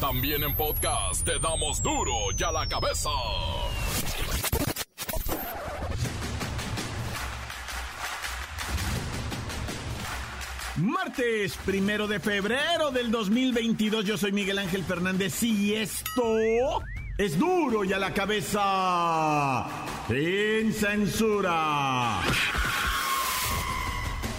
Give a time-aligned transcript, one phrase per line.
[0.00, 3.10] También en podcast te damos duro y a la cabeza.
[10.76, 16.22] Martes primero de febrero del 2022, yo soy Miguel Ángel Fernández y esto
[17.16, 19.66] es duro y a la cabeza
[20.06, 22.20] sin censura.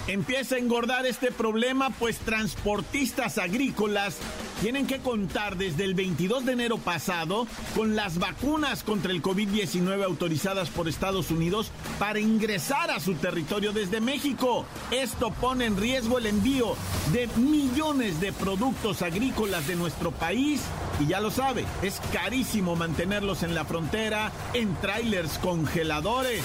[0.10, 4.18] Empieza a engordar este problema, pues transportistas agrícolas
[4.60, 7.46] tienen que contar desde el 22 de enero pasado
[7.76, 13.72] con las vacunas contra el COVID-19 autorizadas por Estados Unidos para ingresar a su territorio
[13.72, 14.66] desde México.
[14.90, 16.76] Esto pone en riesgo el envío
[17.14, 20.62] de millones de productos agrícolas de nuestro país
[21.00, 26.44] y ya lo sabe, es carísimo mantenerlos en la frontera en trailers congeladores.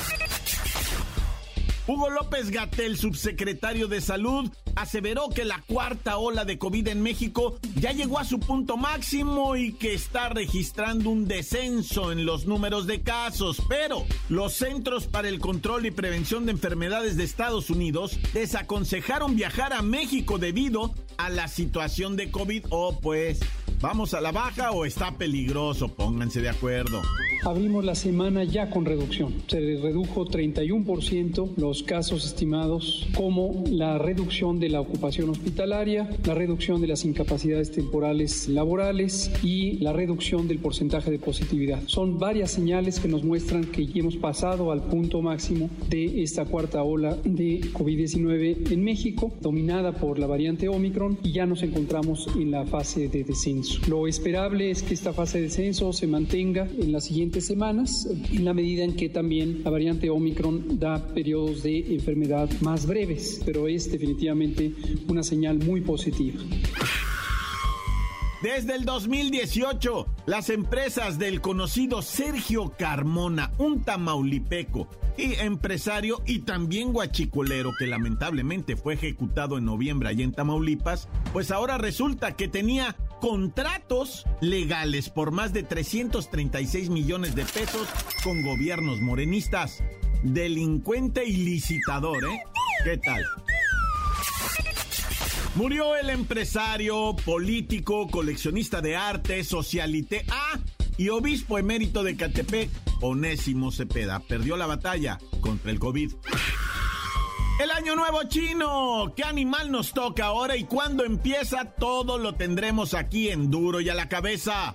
[1.87, 7.59] Hugo López Gatel, subsecretario de Salud, aseveró que la cuarta ola de COVID en México
[7.77, 12.87] ya llegó a su punto máximo y que está registrando un descenso en los números
[12.87, 13.63] de casos.
[13.69, 19.75] Pero los Centros para el Control y Prevención de Enfermedades de Estados Unidos desaconsejaron viajar
[19.75, 22.65] a México debido a la situación de COVID.
[22.71, 23.41] Oh, pues,
[23.85, 25.89] ¿vamos a la baja o está peligroso?
[25.89, 27.03] Pónganse de acuerdo.
[27.45, 29.35] Abrimos la semana ya con reducción.
[29.47, 36.81] Se redujo 31% los casos estimados, como la reducción de la ocupación hospitalaria, la reducción
[36.81, 41.83] de las incapacidades temporales laborales y la reducción del porcentaje de positividad.
[41.85, 46.83] Son varias señales que nos muestran que hemos pasado al punto máximo de esta cuarta
[46.83, 52.51] ola de COVID-19 en México, dominada por la variante Omicron, y ya nos encontramos en
[52.51, 53.74] la fase de descenso.
[53.89, 58.45] Lo esperable es que esta fase de descenso se mantenga en la siguiente semanas, en
[58.45, 63.69] la medida en que también la variante Omicron da periodos de enfermedad más breves, pero
[63.69, 64.73] es definitivamente
[65.09, 66.41] una señal muy positiva.
[68.45, 76.93] Desde el 2018, las empresas del conocido Sergio Carmona, un tamaulipeco y empresario y también
[76.93, 82.97] guachicolero que lamentablemente fue ejecutado en noviembre allá en Tamaulipas, pues ahora resulta que tenía
[83.25, 87.89] contratos legales por más de 336 millones de pesos
[88.23, 89.83] con gobiernos morenistas.
[90.23, 92.43] Delincuente y licitador, ¿eh?
[92.85, 93.25] ¿Qué tal?
[95.55, 100.59] Murió el empresario, político, coleccionista de arte, socialité, ah,
[100.99, 102.69] y obispo emérito de Catepec,
[103.01, 104.21] Onésimo Cepeda.
[104.21, 106.13] Perdió la batalla contra el COVID.
[107.61, 109.13] El año nuevo chino.
[109.17, 111.65] ¿Qué animal nos toca ahora y cuándo empieza?
[111.65, 114.75] Todo lo tendremos aquí en duro y a la cabeza.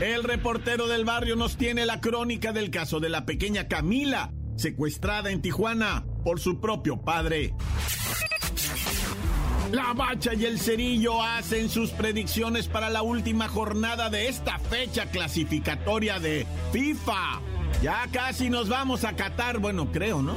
[0.00, 5.30] El reportero del barrio nos tiene la crónica del caso de la pequeña Camila, secuestrada
[5.30, 7.54] en Tijuana por su propio padre.
[9.72, 15.10] La Bacha y el Cerillo hacen sus predicciones para la última jornada de esta fecha
[15.10, 17.40] clasificatoria de FIFA.
[17.82, 20.36] Ya casi nos vamos a Qatar, bueno, creo, ¿no?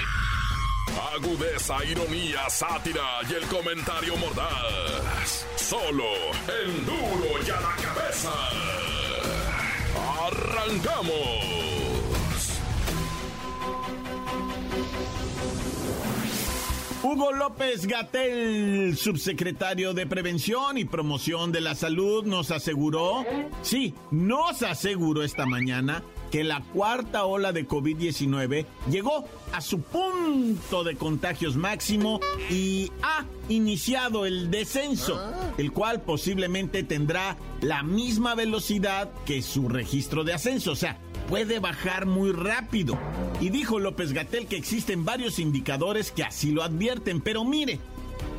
[0.99, 5.45] Agudeza, ironía, sátira y el comentario mordaz.
[5.55, 6.05] Solo
[6.63, 8.31] el duro y a la cabeza.
[10.27, 11.61] ¡Arrancamos!
[17.03, 23.25] Hugo López Gatel, subsecretario de Prevención y Promoción de la Salud, nos aseguró,
[23.63, 30.83] sí, nos aseguró esta mañana que la cuarta ola de COVID-19 llegó a su punto
[30.83, 32.19] de contagios máximo
[32.49, 35.21] y ha iniciado el descenso,
[35.57, 40.97] el cual posiblemente tendrá la misma velocidad que su registro de ascenso, o sea,
[41.27, 42.97] puede bajar muy rápido.
[43.39, 47.79] Y dijo López Gatel que existen varios indicadores que así lo advierten, pero mire,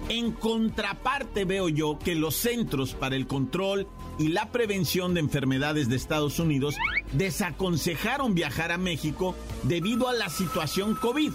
[0.08, 3.86] en contraparte veo yo que los Centros para el Control
[4.18, 6.76] y la Prevención de Enfermedades de Estados Unidos
[7.12, 11.32] desaconsejaron viajar a México debido a la situación COVID.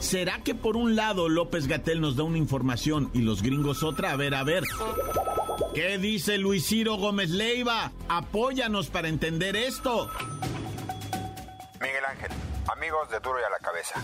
[0.00, 4.12] ¿Será que por un lado López Gatel nos da una información y los gringos otra?
[4.12, 4.64] A ver, a ver.
[5.74, 7.92] ¿Qué dice Luis Ciro Gómez Leiva?
[8.08, 10.10] Apóyanos para entender esto.
[11.80, 12.30] Miguel Ángel,
[12.72, 14.02] amigos de Duro y a la Cabeza.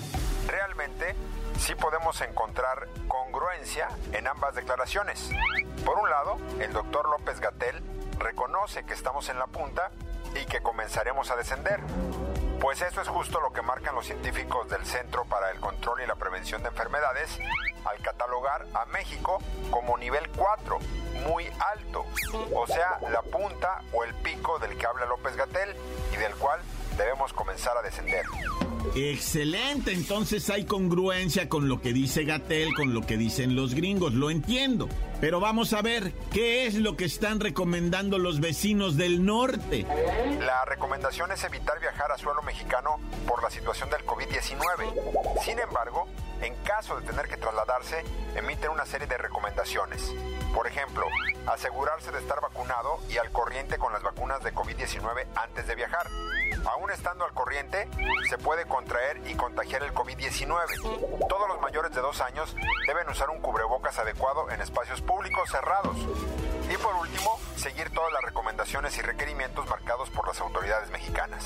[0.48, 1.14] Realmente
[1.60, 5.30] sí podemos encontrar congruencia en ambas declaraciones.
[5.84, 7.82] Por un lado, el doctor López Gatel
[8.18, 9.90] reconoce que estamos en la punta
[10.34, 11.80] y que comenzaremos a descender.
[12.60, 16.06] Pues eso es justo lo que marcan los científicos del Centro para el Control y
[16.06, 17.38] la Prevención de Enfermedades
[17.84, 19.38] al catalogar a México
[19.70, 20.78] como nivel 4,
[21.26, 22.04] muy alto,
[22.54, 25.74] o sea, la punta o el pico del que habla López Gatel
[26.12, 26.60] y del cual
[26.96, 28.24] debemos comenzar a descender.
[28.94, 34.14] Excelente, entonces hay congruencia con lo que dice Gatel, con lo que dicen los gringos,
[34.14, 34.88] lo entiendo.
[35.20, 39.86] Pero vamos a ver qué es lo que están recomendando los vecinos del norte.
[40.40, 42.98] La recomendación es evitar viajar a suelo mexicano
[43.28, 45.42] por la situación del COVID-19.
[45.44, 46.08] Sin embargo,
[46.42, 48.04] en caso de tener que trasladarse,
[48.34, 50.12] emiten una serie de recomendaciones.
[50.54, 51.06] Por ejemplo,
[51.46, 56.06] asegurarse de estar vacunado y al corriente con las vacunas de COVID-19 antes de viajar.
[56.66, 57.88] Aún estando al corriente,
[58.28, 61.28] se puede contraer y contagiar el COVID-19.
[61.28, 62.54] Todos los mayores de dos años
[62.86, 65.96] deben usar un cubrebocas adecuado en espacios públicos cerrados.
[66.70, 71.44] Y por último, seguir todas las recomendaciones y requerimientos marcados por las autoridades mexicanas.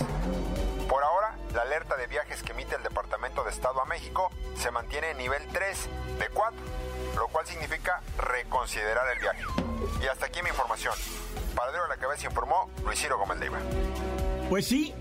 [0.89, 4.71] Por ahora, la alerta de viajes que emite el Departamento de Estado a México se
[4.71, 6.59] mantiene en nivel 3 de 4,
[7.17, 9.43] lo cual significa reconsiderar el viaje.
[10.03, 10.95] Y hasta aquí mi información.
[11.55, 13.59] Paradero de la Cabeza informó Luis Ciro Gómez Leiva.
[14.49, 14.93] Pues sí,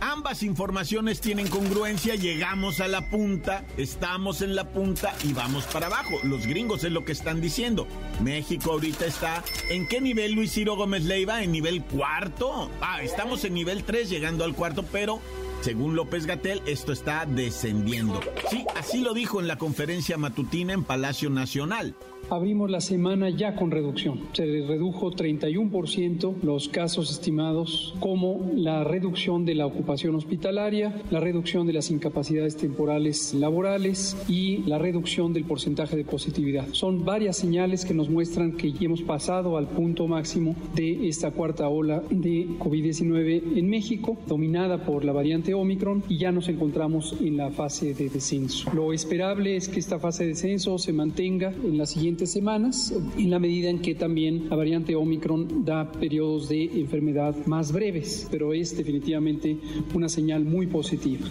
[0.00, 5.86] ambas informaciones tienen congruencia, llegamos a la punta, estamos en la punta y vamos para
[5.86, 6.18] abajo.
[6.22, 7.86] Los gringos es lo que están diciendo.
[8.20, 11.42] México ahorita está, ¿en qué nivel Luis Ciro Gómez Leiva?
[11.42, 12.70] ¿En nivel cuarto?
[12.80, 15.20] Ah, estamos en nivel 3 llegando al cuarto, pero
[15.60, 18.20] según López Gatel, esto está descendiendo.
[18.50, 21.94] Sí, así lo dijo en la conferencia matutina en Palacio Nacional
[22.30, 24.20] abrimos la semana ya con reducción.
[24.32, 31.66] Se redujo 31% los casos estimados, como la reducción de la ocupación hospitalaria, la reducción
[31.66, 36.66] de las incapacidades temporales laborales y la reducción del porcentaje de positividad.
[36.72, 41.68] Son varias señales que nos muestran que hemos pasado al punto máximo de esta cuarta
[41.68, 47.36] ola de COVID-19 en México, dominada por la variante Omicron, y ya nos encontramos en
[47.36, 48.70] la fase de descenso.
[48.72, 53.30] Lo esperable es que esta fase de descenso se mantenga en la siguiente semanas, en
[53.30, 58.52] la medida en que también la variante Omicron da periodos de enfermedad más breves, pero
[58.52, 59.58] es definitivamente
[59.94, 61.26] una señal muy positiva.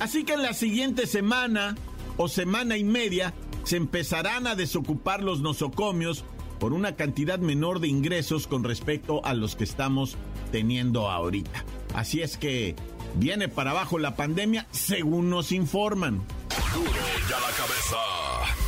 [0.00, 1.76] Así que en la siguiente semana
[2.16, 3.34] o semana y media
[3.64, 6.24] se empezarán a desocupar los nosocomios
[6.58, 10.16] por una cantidad menor de ingresos con respecto a los que estamos
[10.52, 11.64] teniendo ahorita.
[11.94, 12.76] Así es que
[13.16, 16.22] viene para abajo la pandemia según nos informan.
[17.28, 18.65] ya la cabeza.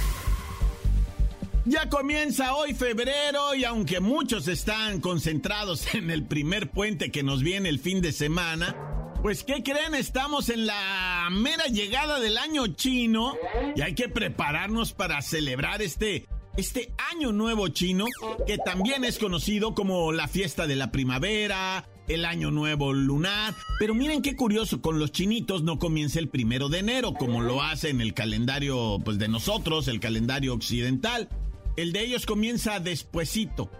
[1.69, 7.43] Ya comienza hoy febrero y aunque muchos están concentrados en el primer puente que nos
[7.43, 8.75] viene el fin de semana,
[9.23, 9.94] pues ¿qué creen?
[9.94, 13.35] Estamos en la mera llegada del año chino
[13.76, 16.26] y hay que prepararnos para celebrar este
[16.56, 18.06] este año nuevo chino,
[18.47, 23.55] que también es conocido como la fiesta de la primavera, el año nuevo lunar.
[23.79, 27.62] Pero miren qué curioso, con los chinitos no comienza el primero de enero, como lo
[27.62, 31.29] hace en el calendario pues, de nosotros, el calendario occidental.
[31.78, 33.70] El de ellos comienza despuesito,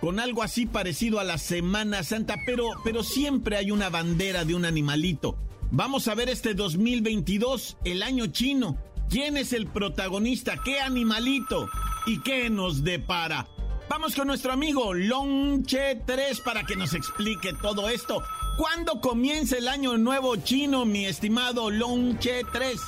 [0.00, 4.54] con algo así parecido a la Semana Santa, pero, pero siempre hay una bandera de
[4.54, 5.36] un animalito.
[5.70, 8.78] Vamos a ver este 2022, el año chino.
[9.10, 10.56] ¿Quién es el protagonista?
[10.64, 11.68] ¿Qué animalito?
[12.06, 13.46] ¿Y qué nos depara?
[13.90, 18.22] Vamos con nuestro amigo Longche 3 para que nos explique todo esto.
[18.56, 22.80] ¿Cuándo comienza el año nuevo chino, mi estimado Longche 3?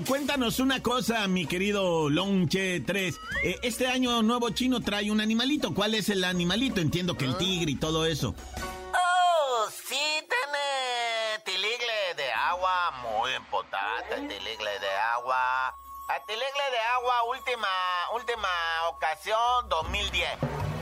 [0.00, 3.20] Pero cuéntanos una cosa, mi querido Longche 3.
[3.42, 5.74] Eh, este año nuevo chino trae un animalito.
[5.74, 6.80] ¿Cuál es el animalito?
[6.80, 8.34] Entiendo que el tigre y todo eso.
[8.58, 15.68] Oh, sí, tiene tiligle de agua, muy importante, tiligle de agua.
[15.68, 17.68] A tiligle de agua, última,
[18.14, 18.48] última
[18.88, 20.28] ocasión, 2010.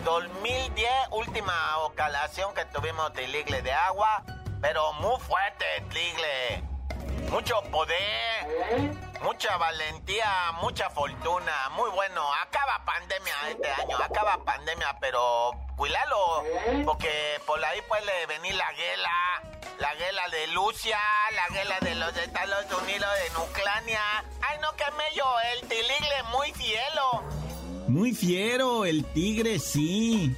[0.05, 4.23] 2010, última ocasión que tuvimos tiligle de agua,
[4.61, 6.68] pero muy fuerte, tiligle
[7.31, 8.47] mucho poder,
[9.23, 11.69] mucha valentía, mucha fortuna.
[11.77, 12.23] Muy bueno.
[12.43, 16.45] Acaba pandemia este año, acaba pandemia, pero cuídalo,
[16.85, 19.43] porque por ahí puede venir la guerra,
[19.79, 20.99] la guerra de Lucia,
[21.35, 24.01] la guerra de los Estados Unidos en Ucrania.
[24.41, 27.23] Ay, no, que mello, el tiligle muy fielo.
[27.89, 30.37] Muy fiero, el tigre, sí.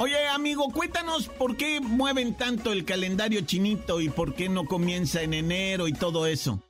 [0.00, 5.22] Oye, amigo, cuéntanos por qué mueven tanto el calendario chinito y por qué no comienza
[5.22, 6.60] en enero y todo eso.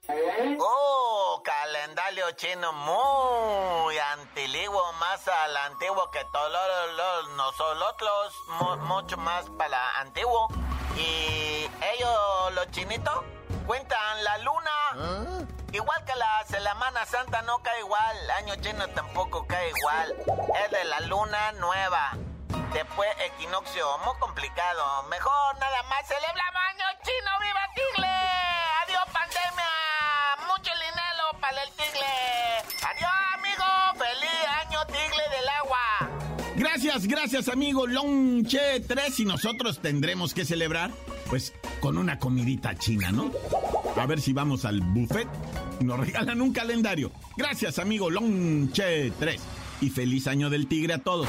[0.59, 8.35] Oh, calendario chino muy antiguo, más al antiguo que todos nosotros,
[8.87, 10.49] mucho más para antiguo.
[10.97, 13.15] Y ellos, los chinitos,
[13.67, 14.71] cuentan la luna.
[14.95, 15.41] ¿Ah?
[15.71, 20.17] Igual que la Semana Santa no cae igual, el año chino tampoco cae igual.
[20.65, 22.17] Es de la luna nueva.
[22.73, 25.03] Después equinoccio, muy complicado.
[25.09, 28.15] Mejor nada más celebramos año chino, viva Tigle.
[28.85, 29.73] Adiós pandemia,
[30.47, 32.15] mucho dinero para el Tigle.
[32.91, 33.65] Adiós amigo,
[33.97, 35.79] feliz año Tigle del agua.
[36.57, 40.91] Gracias, gracias amigo Longche 3 y nosotros tendremos que celebrar
[41.31, 43.31] pues con una comidita china, ¿no?
[43.97, 45.29] A ver si vamos al buffet
[45.81, 47.13] nos regalan un calendario.
[47.37, 49.41] Gracias amigo Longche 3
[49.81, 51.29] y feliz año del tigre a todos.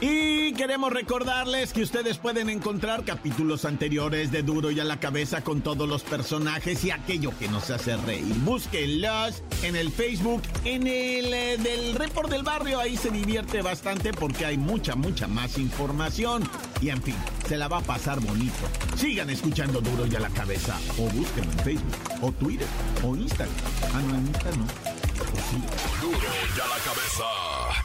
[0.00, 5.42] Y queremos recordarles que ustedes pueden encontrar capítulos anteriores de Duro y a la cabeza
[5.42, 8.34] con todos los personajes y aquello que nos hace reír.
[8.44, 12.80] Búsquenlos en el Facebook, en el eh, del Report del Barrio.
[12.80, 16.42] Ahí se divierte bastante porque hay mucha, mucha más información.
[16.80, 17.16] Y en fin,
[17.48, 18.54] se la va a pasar bonito.
[18.96, 20.78] Sigan escuchando Duro y a la cabeza.
[20.98, 22.68] O búsquenlo en Facebook, o Twitter,
[23.02, 23.54] o Instagram.
[23.94, 24.66] Ah, no, en Instagram no.
[26.00, 26.18] Duro
[26.56, 27.83] y a la cabeza.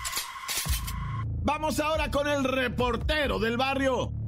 [1.50, 4.19] Vamos ahora con el reportero del barrio.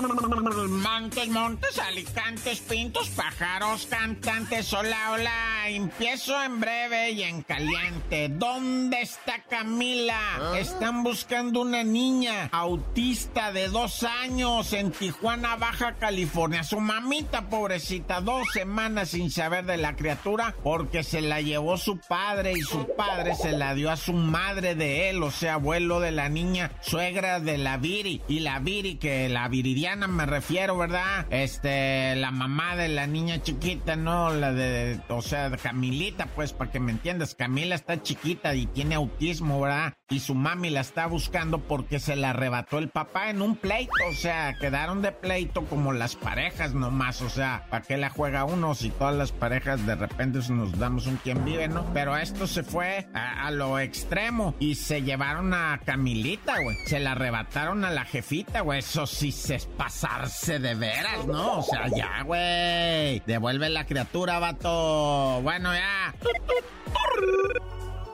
[0.00, 5.68] Montes, montes, alicantes, pintos, pájaros, cantantes, hola, hola.
[5.68, 8.28] Empiezo en breve y en caliente.
[8.28, 10.20] ¿Dónde está Camila?
[10.38, 10.58] Ah.
[10.58, 16.62] Están buscando una niña autista de dos años en Tijuana, Baja California.
[16.62, 21.98] Su mamita, pobrecita, dos semanas sin saber de la criatura porque se la llevó su
[21.98, 25.98] padre y su padre se la dio a su madre de él, o sea, abuelo
[25.98, 28.22] de la niña, suegra de la Viri.
[28.28, 31.26] Y la Viri, que la Viridiana me refiero, ¿verdad?
[31.30, 34.30] Este, la mamá de la niña chiquita, ¿no?
[34.30, 37.34] La de, o sea, Camilita, pues, para que me entiendas.
[37.34, 39.94] Camila está chiquita y tiene autismo, ¿verdad?
[40.10, 43.92] Y su mami la está buscando porque se la arrebató el papá en un pleito.
[44.10, 47.20] O sea, quedaron de pleito como las parejas nomás.
[47.22, 51.06] O sea, ¿para qué la juega uno si todas las parejas de repente nos damos
[51.06, 51.84] un quien vive, ¿no?
[51.92, 56.76] Pero esto se fue a, a lo extremo y se llevaron a Camilita, güey.
[56.86, 58.78] Se la arrebataron a la jefita, güey.
[58.78, 61.60] Eso sí se pasarse de veras, ¿no?
[61.60, 63.22] O sea, ya, güey.
[63.24, 65.40] Devuelve la criatura, vato.
[65.42, 66.14] Bueno, ya.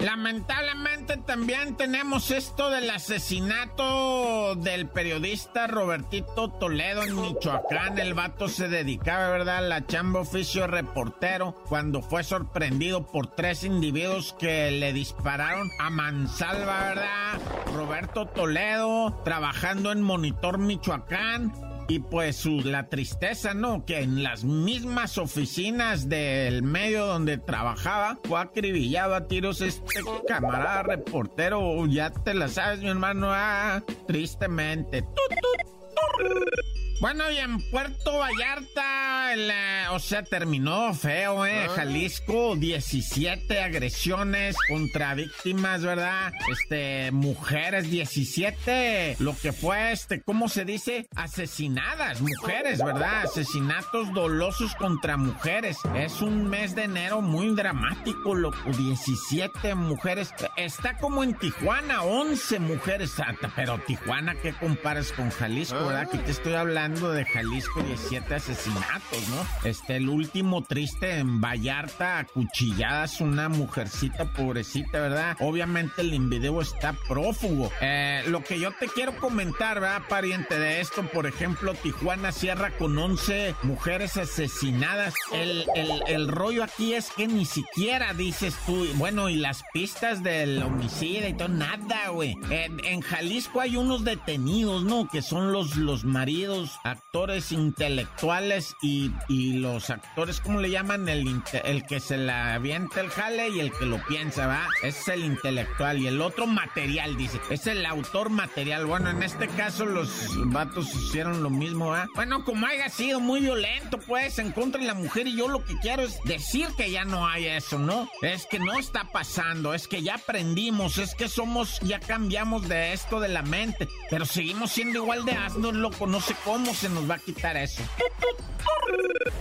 [0.05, 7.99] Lamentablemente también tenemos esto del asesinato del periodista Robertito Toledo en Michoacán.
[7.99, 13.65] El vato se dedicaba, ¿verdad?, a la chamba oficio reportero cuando fue sorprendido por tres
[13.65, 17.41] individuos que le dispararon a mansalva, ¿verdad?
[17.75, 23.85] Roberto Toledo trabajando en Monitor Michoacán y pues la tristeza, ¿no?
[23.85, 30.83] Que en las mismas oficinas del medio donde trabajaba fue acribillado a tiros este camarada
[30.83, 31.87] reportero.
[31.87, 33.29] Ya te la sabes, mi hermano.
[33.31, 35.03] Ah, tristemente.
[35.03, 41.67] ¡Tut, bueno, y en Puerto Vallarta, o sea, terminó feo, ¿eh?
[41.69, 41.73] Ah.
[41.75, 46.33] Jalisco, 17 agresiones contra víctimas, ¿verdad?
[46.51, 49.17] Este, mujeres, 17.
[49.19, 51.09] Lo que fue, este, ¿cómo se dice?
[51.17, 53.25] Asesinadas, mujeres, ¿verdad?
[53.25, 55.79] Asesinatos dolosos contra mujeres.
[55.97, 58.57] Es un mes de enero muy dramático, loco.
[58.77, 60.33] 17 mujeres.
[60.57, 63.13] Está como en Tijuana, 11 mujeres.
[63.57, 66.03] Pero Tijuana, ¿qué comparas con Jalisco, verdad?
[66.03, 69.69] Aquí te estoy hablando de Jalisco, 17 asesinatos, ¿no?
[69.69, 75.37] Este, el último triste en Vallarta, acuchilladas, una mujercita pobrecita, ¿verdad?
[75.41, 77.71] Obviamente el video está prófugo.
[77.81, 81.09] Eh, lo que yo te quiero comentar, ¿verdad, pariente de esto?
[81.09, 85.15] Por ejemplo, Tijuana cierra con 11 mujeres asesinadas.
[85.33, 90.23] El, el, el rollo aquí es que ni siquiera dices tú, bueno, y las pistas
[90.23, 92.37] del homicidio y todo, nada, güey.
[92.51, 95.09] En, en Jalisco hay unos detenidos, ¿no?
[95.09, 101.09] Que son los, los maridos actores intelectuales y, y los actores, ¿cómo le llaman?
[101.09, 104.67] El, el que se la avienta el jale y el que lo piensa, ¿va?
[104.83, 107.41] Es el intelectual y el otro material, dice.
[107.51, 108.87] Es el autor material.
[108.87, 112.09] Bueno, en este caso los vatos hicieron lo mismo, ¿va?
[112.15, 115.65] Bueno, como haya sido muy violento, pues, en contra de la mujer y yo lo
[115.65, 118.09] que quiero es decir que ya no hay eso, ¿no?
[118.23, 122.93] Es que no está pasando, es que ya aprendimos, es que somos, ya cambiamos de
[122.93, 126.89] esto de la mente, pero seguimos siendo igual de asnos, loco, no sé cómo se
[126.89, 127.83] nos va a quitar eso.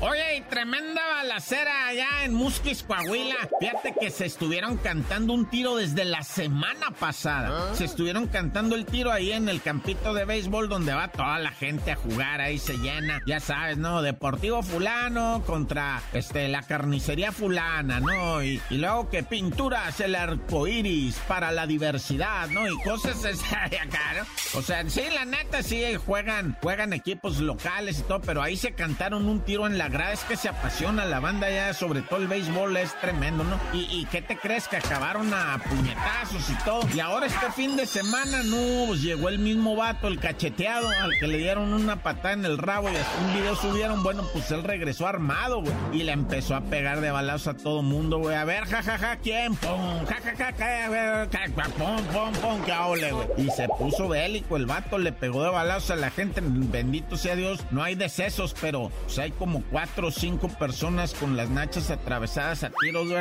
[0.01, 3.35] Oye, y tremenda balacera allá en Musquis, Coahuila.
[3.59, 7.69] Fíjate que se estuvieron cantando un tiro desde la semana pasada.
[7.71, 7.75] ¿Ah?
[7.75, 11.51] Se estuvieron cantando el tiro ahí en el campito de béisbol donde va toda la
[11.51, 14.01] gente a jugar, ahí se llena, ya sabes, ¿no?
[14.01, 18.43] Deportivo fulano contra este la carnicería fulana, ¿no?
[18.43, 22.67] Y, luego que pinturas el arco iris para la diversidad, ¿no?
[22.67, 24.59] Y cosas acá, ¿no?
[24.59, 28.73] O sea, sí, la neta, sí, juegan, juegan equipos locales y todo, pero ahí se
[28.73, 30.13] cantaron un tiro en la grada.
[30.13, 33.59] Es que se apasiona la banda ya, sobre todo el béisbol, es tremendo, ¿no?
[33.71, 34.67] ¿Y, qué te crees?
[34.67, 36.81] Que acabaron a puñetazos y todo.
[36.93, 41.17] Y ahora este fin de semana, no, pues llegó el mismo vato, el cacheteado, al
[41.19, 44.01] que le dieron una patada en el rabo y hasta un video subieron.
[44.01, 45.73] Bueno, pues él regresó armado, güey.
[45.91, 48.35] Y le empezó a pegar de balazos a todo mundo, güey.
[48.35, 49.55] A ver, jajaja, ja, ja, ¿quién?
[49.55, 53.27] Pum, jajaja, ja, ja, pum, pum, pum, que ole, güey.
[53.37, 56.41] Y se puso bélico el vato, le pegó de balazos a la gente.
[56.43, 61.37] Bendito sea Dios, no hay decesos, pero pues, hay como cuatro o cinco personas con
[61.37, 63.15] las nachas atravesadas a tiros, de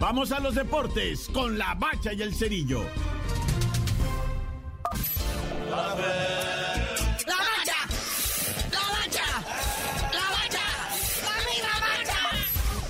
[0.00, 2.84] Vamos a los deportes con la bacha y el cerillo.
[5.68, 6.14] La bacha,
[7.26, 7.66] la bacha,
[8.76, 9.26] la bacha,
[10.12, 10.66] la bacha,
[11.58, 12.20] bacha,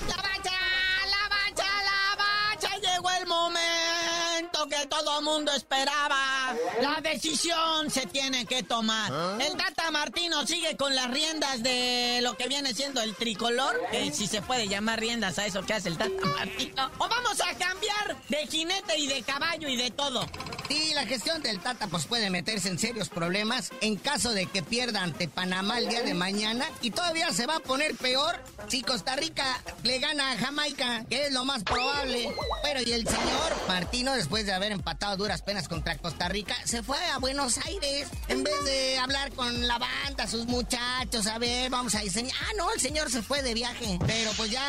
[0.07, 0.59] la bacha,
[1.07, 2.71] la bacha, la bacha.
[2.77, 6.38] Llegó el momento que todo mundo esperaba.
[6.81, 9.11] La decisión se tiene que tomar.
[9.13, 9.39] ¿Ah?
[9.41, 14.11] El Tata Martino sigue con las riendas de lo que viene siendo el tricolor, que
[14.13, 16.91] si se puede llamar riendas a eso que hace el Tata Martino.
[16.99, 20.27] O vamos a cambiar de jinete y de caballo y de todo.
[20.69, 24.63] Y la gestión del Tata pues puede meterse en serios problemas en caso de que
[24.63, 28.39] pierda ante Panamá el día de mañana y todavía se va a poner peor
[28.69, 29.45] si Costa Rica
[29.83, 32.35] le gana a Jamaica, que es lo más probable.
[32.63, 36.83] Pero y el señor Martino después de haber empatado duras penas contra Costa Rica se
[36.83, 41.71] fue a Buenos Aires en vez de hablar con la banda, sus muchachos, a ver,
[41.71, 42.37] vamos a diseñar.
[42.43, 43.99] Ah, no, el señor se fue de viaje.
[44.07, 44.63] Pero pues ya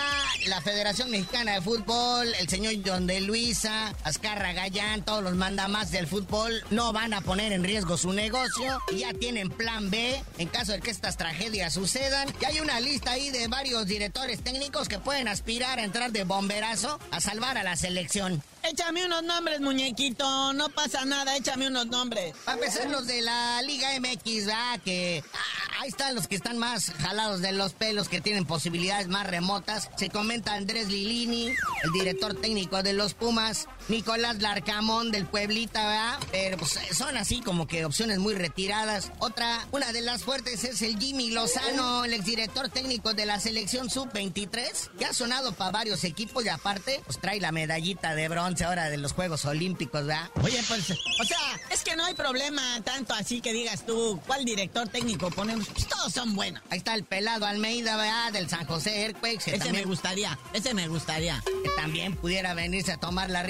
[0.48, 5.92] la Federación Mexicana de Fútbol, el señor John de Luisa, Azcarra Gallán, todos los mandamás
[5.92, 10.24] del fútbol no van a poner en riesgo su negocio y ya tienen plan B
[10.38, 12.34] en caso de que estas tragedias sucedan.
[12.40, 16.24] Y hay una lista ahí de varios directores técnicos que pueden aspirar a entrar de
[16.24, 18.42] bomberazo a salvar a la selección.
[18.64, 20.54] Échame unos nombres, muñequito.
[20.54, 22.34] No pasa nada, échame unos nombres.
[22.46, 24.50] A pesar los de la Liga MX.
[24.84, 25.38] Que ah,
[25.80, 29.90] ahí están los que están más jalados de los pelos, que tienen posibilidades más remotas.
[29.96, 31.48] Se comenta Andrés Lilini,
[31.84, 36.20] el director técnico de los Pumas, Nicolás Larcamón del Pueblita, ¿verdad?
[36.32, 39.12] Pero pues son así como que opciones muy retiradas.
[39.20, 43.90] Otra, una de las fuertes es el Jimmy Lozano, el exdirector técnico de la selección
[43.90, 48.64] sub-23, que ha sonado para varios equipos y aparte, pues trae la medallita de bronce
[48.64, 50.30] ahora de los Juegos Olímpicos, ¿verdad?
[50.44, 51.38] Oye, pues, o sea,
[51.72, 55.68] es que no hay problema tanto así que digas tú, ¿cuál director técnico ponemos?
[55.68, 56.62] Pues todos son buenos.
[56.70, 58.32] Ahí está el pelado Almeida, ¿verdad?
[58.34, 59.48] Del San José Earthquakes.
[59.48, 61.42] Ese también- me gustaría, ese me gustaría.
[61.64, 63.46] que también pudiera venirse a tomar las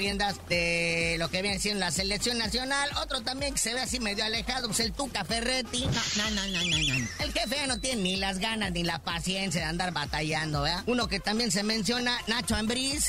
[0.48, 2.90] de lo que viene siendo la selección nacional.
[3.02, 5.86] Otro también que se ve así medio alejado, pues el Tuca Ferretti.
[5.86, 7.00] No, no, no, no, no.
[7.00, 7.08] no.
[7.20, 10.84] El jefe ya no tiene ni las ganas ni la paciencia de andar batallando, ¿verdad?
[10.88, 13.06] Uno que también se menciona, Nacho Ambriz,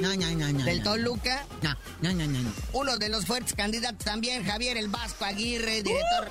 [0.00, 0.64] No, no, no, no.
[0.64, 0.82] del.
[0.82, 1.46] Toluca.
[1.62, 2.52] No, no, no, no, no.
[2.72, 6.30] Uno de los fuertes candidatos también, Javier El Vasco Aguirre, director,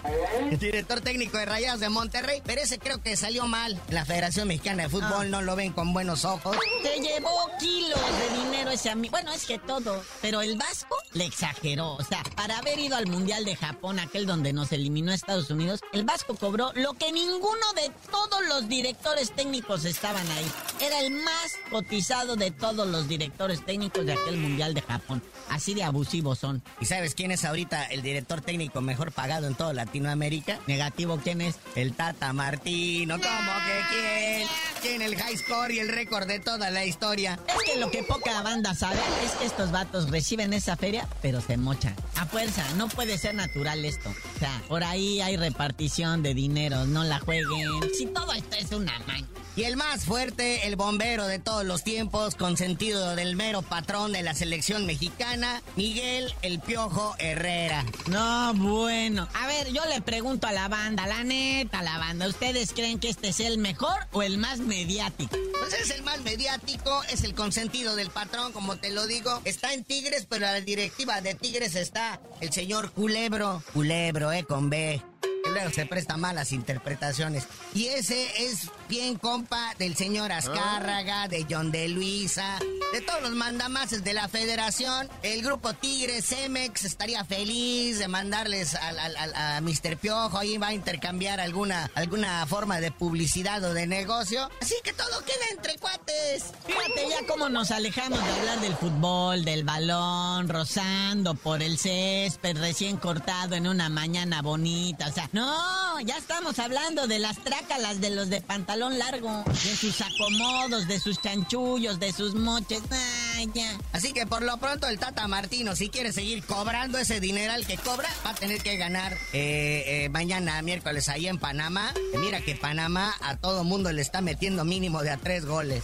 [0.60, 2.42] director técnico de Rayados de Monterrey.
[2.46, 3.80] Pero ese creo que salió mal.
[3.90, 6.58] La Federación Mexicana de Fútbol no lo ven con buenos ojos.
[6.84, 9.12] Se llevó kilos de dinero ese amigo.
[9.12, 10.04] Bueno, es que todo.
[10.22, 11.94] Pero el Vasco le exageró.
[11.94, 15.82] O sea, para haber ido al Mundial de Japón, aquel donde nos eliminó Estados Unidos,
[15.94, 20.52] el Vasco cobró lo que ninguno de todos los directores técnicos estaban ahí.
[20.82, 25.22] Era el más cotizado de todos los directores técnicos de aquel Mundial de Japón.
[25.48, 26.64] Así de abusivos son.
[26.80, 30.60] ¿Y sabes quién es ahorita el director técnico mejor pagado en toda Latinoamérica?
[30.66, 31.58] Negativo, ¿quién es?
[31.76, 34.48] El Tata Martino, ¿cómo que quién?
[34.82, 37.40] Tiene el high score y el récord de toda la historia.
[37.48, 41.42] Es que lo que poca banda sabe es que estos vatos reciben esa feria, pero
[41.42, 41.96] se mochan.
[42.16, 44.10] A fuerza, no puede ser natural esto.
[44.10, 47.70] O sea, por ahí hay repartición de dinero, no la jueguen.
[47.96, 49.28] Si todo esto es una maña.
[49.54, 54.22] Y el más fuerte, el bombero de todos los tiempos, consentido del mero patrón de
[54.22, 57.86] la selección mexicana, Miguel El Piojo Herrera.
[58.08, 59.28] No, bueno.
[59.34, 63.10] A ver, yo le pregunto a la banda, la neta, la banda, ¿ustedes creen que
[63.10, 65.36] este es el mejor o el más mediático?
[65.60, 69.42] Pues es el más mediático, es el consentido del patrón, como te lo digo.
[69.44, 73.62] Está en Tigres, pero en la directiva de Tigres está el señor Culebro.
[73.74, 75.02] Culebro, eh, con B.
[75.44, 77.48] Que luego se presta malas interpretaciones.
[77.74, 82.60] Y ese es bien compa del señor Azcárraga, de John de Luisa,
[82.94, 85.10] de todos los mandamases de la federación.
[85.24, 89.98] El grupo Tigres, Cemex, estaría feliz de mandarles al, al- al- a Mr.
[89.98, 90.38] Piojo.
[90.38, 94.50] Ahí va a intercambiar alguna, alguna forma de publicidad o de negocio.
[94.62, 96.44] Así que todo queda entre cuates.
[96.68, 102.58] Fíjate ya cómo nos alejamos de hablar del fútbol, del balón, rozando por el césped
[102.58, 105.08] recién cortado en una mañana bonita.
[105.08, 109.76] O sea, no, ya estamos hablando de las trácalas de los de pantalón largo, de
[109.76, 112.82] sus acomodos, de sus chanchullos, de sus moches.
[112.92, 113.78] Ay, ya.
[113.94, 117.78] Así que por lo pronto el Tata Martino, si quiere seguir cobrando ese dineral que
[117.78, 121.94] cobra, va a tener que ganar eh, eh, mañana miércoles ahí en Panamá.
[122.20, 125.82] Mira que Panamá a todo mundo le está metiendo mínimo de a tres goles.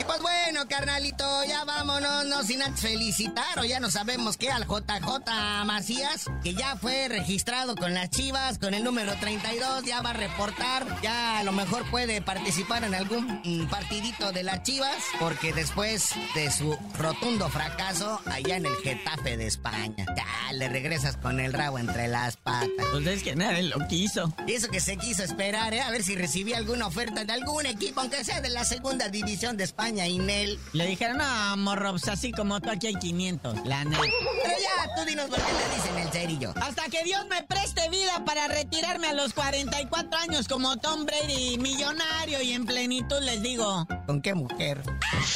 [0.00, 4.50] Y pues bueno, carnalito, ya vámonos, no sin antes felicitar, o ya no sabemos qué,
[4.50, 10.02] al JJ Macías, que ya fue registrado con las Chivas, con el número 32, ya
[10.02, 14.62] va a reportar, ya a lo mejor puede participar en algún mm, partidito de las
[14.62, 20.68] Chivas, porque después de su rotundo fracaso allá en el Getafe de España, ya le
[20.68, 22.86] regresas con el rabo entre las patas.
[22.92, 24.32] Pues es que nadie lo quiso.
[24.46, 25.80] Y eso que se quiso esperar, ¿eh?
[25.80, 29.56] A ver si recibía alguna oferta de algún equipo, aunque sea de la segunda división
[29.56, 30.60] de España, Inel.
[30.72, 34.00] Le dijeron, no, morro, pues así como tú aquí hay 500, la neta.
[34.00, 36.54] Pero ya, tú dinos por qué te dicen el cerillo.
[36.60, 41.58] Hasta que Dios me preste vida para retirarme a los 44 años como Tom Brady,
[41.58, 43.88] millonario y en plenitud, les digo.
[44.06, 44.82] ¿Con qué mujer?
[45.22, 45.28] ¡La